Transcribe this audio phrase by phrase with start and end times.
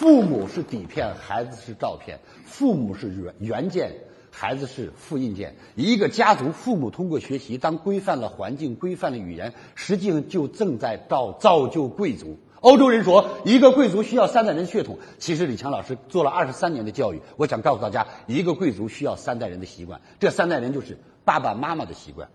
[0.00, 2.16] 父母是底片，孩子是照片；
[2.46, 3.92] 父母是原原件，
[4.30, 5.54] 孩子是复印件。
[5.74, 12.38] 一个家族，父母通过学习，当规范了环境、规范了语言，实际上就正在造造就贵族。
[12.62, 14.98] 欧洲人说，一个贵族需要三代人血统。
[15.18, 20.00] 其实李强老师做了二十三年的教育，我想告诉大家，一个贵族需要三代人的习惯。
[20.18, 20.96] 这三代人就是
[21.26, 22.26] 爸爸妈妈的习惯，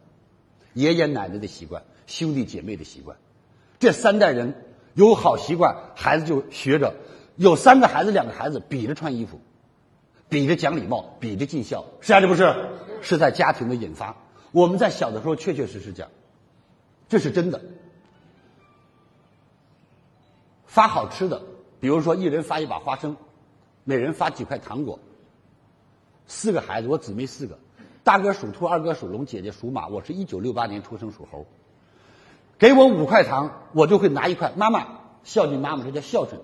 [0.76, 3.18] 爷爷奶奶的习惯，兄弟姐妹的习惯。
[3.80, 4.54] 这三代人
[4.94, 6.94] 有好习惯，孩子就学着。
[7.36, 9.40] 有三个孩子，两个孩子比着穿衣服，
[10.30, 12.56] 比着讲礼貌，比着尽孝，是还是不是？
[13.02, 14.16] 是在家庭的引发。
[14.52, 16.10] 我们在小的时候确确实实讲，
[17.10, 17.62] 这是真的。
[20.66, 21.42] 发好吃的，
[21.80, 23.16] 比如说一人发一把花生，
[23.84, 25.00] 每人发几块糖果。
[26.28, 27.60] 四个孩子，我姊妹四个，
[28.04, 29.88] 大哥属兔，二哥属龙，姐姐属马。
[29.88, 31.46] 我是一九六八年出生，属猴。
[32.58, 34.54] 给我五块糖，我就会拿一块。
[34.56, 34.88] 妈妈
[35.24, 36.42] 孝敬妈妈，这叫孝顺。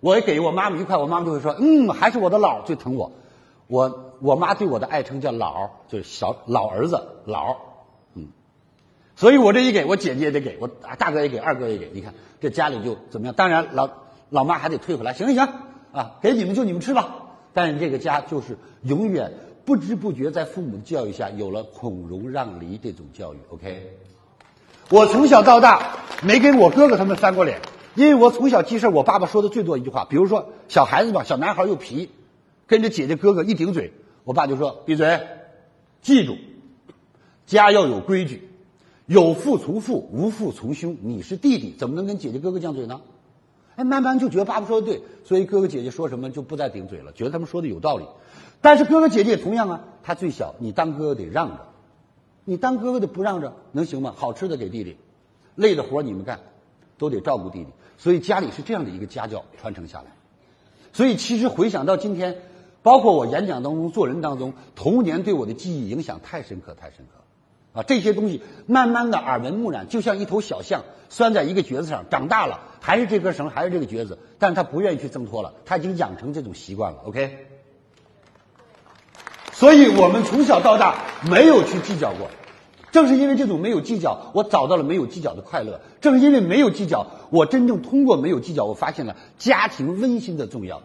[0.00, 3.12] 我给我妈妈一块，我妈妈就会说：“嗯，还是我的姥最疼我。”
[3.68, 7.54] 我我妈对我的爱称叫姥，就是小老儿子姥，
[8.14, 8.26] 嗯。
[9.14, 13.34] 所以我这一给我姐姐也得给我大哥也给二哥也给，你看这家里就怎么样？
[13.36, 13.88] 当然老
[14.28, 15.48] 老妈还得退回来，行行行
[15.92, 17.14] 啊，给你们就你们吃吧。
[17.52, 19.32] 但是这个家就是永远
[19.64, 23.38] 不知不觉在父母的教育下有了孔融让梨这种教育。
[23.50, 23.96] OK，
[24.88, 27.60] 我从小到大没跟我哥哥他们翻过脸。
[27.94, 32.10] 因为我从小记事我爸爸说的最多一句话，比如说小孩子吧，小男孩又皮，
[32.66, 33.92] 跟着姐姐哥哥一顶嘴，
[34.24, 35.20] 我爸就说闭嘴，
[36.00, 36.36] 记住，
[37.46, 38.48] 家要有规矩，
[39.06, 40.96] 有父从父，无父从兄。
[41.02, 43.00] 你是弟弟，怎么能跟姐姐哥哥犟嘴呢？
[43.74, 48.04] 哎，慢慢就觉得爸爸说的对，所以哥哥姐姐说什么就不再顶嘴了，觉得他们说的有道理。
[48.60, 51.66] 但是哥哥姐姐也同样啊，他最小，你当哥哥得让着，
[52.44, 54.14] 你当哥哥的不让着能行吗？
[54.16, 54.96] 好吃的给弟弟，
[55.56, 56.40] 累的活你们干，
[56.98, 57.70] 都得照顾弟弟。
[58.02, 60.06] 所以家里是这样的一个家教传承下来，
[60.94, 62.38] 所以其实回想到今天，
[62.82, 77.00] 包括我演讲当中、做人当中，童年对我的记忆影响太深刻、太深刻，啊，这些东西慢慢的耳闻目染，就像一头小象拴在一个橛子上，长大了还是这根绳，还是这个橛子，但是他不愿意去挣脱了，他已经养成这种习惯了。
[77.04, 77.46] OK，
[79.52, 82.30] 所以我们从小到大没有去计较过。
[82.92, 85.80] 正是因为这种没有计较，我找到了没有计较的快乐。
[86.00, 90.82] 正是因为没有计较，我真正通过没有计较，我发现了家庭温馨的重要。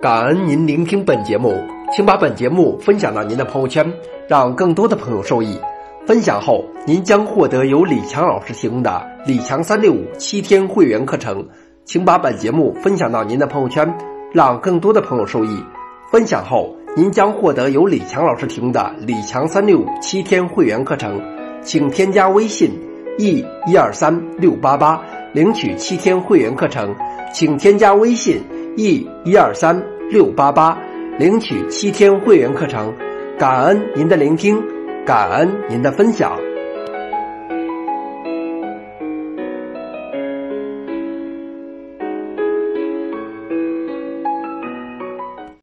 [0.00, 1.54] 感恩您聆听本节目，
[1.92, 3.94] 请把本节目分享到您的朋友圈，
[4.28, 5.58] 让更多的朋友受益。
[6.04, 11.48] 分享后，您将获得由李强老师提供的李强三六五七天会员课程。
[11.84, 13.96] 请把本节目分享到您的朋友圈，
[14.32, 15.64] 让更多的朋友受益。
[16.10, 16.81] 分享后。
[16.94, 21.18] 您将获得由李强老师提供的李强三六五七天会员课程，
[21.62, 22.70] 请添加微信
[23.16, 26.94] e 一二三六八八领取七天会员课程，
[27.32, 28.42] 请添加微信
[28.76, 30.78] e 一二三六八八
[31.18, 32.92] 领取七天会员课程，
[33.38, 34.62] 感恩您的聆听，
[35.06, 36.51] 感恩您的分享。